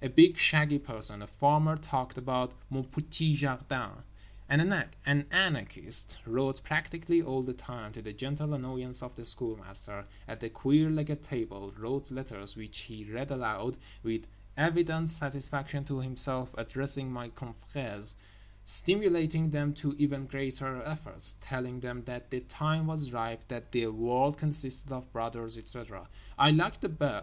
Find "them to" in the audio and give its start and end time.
19.50-19.94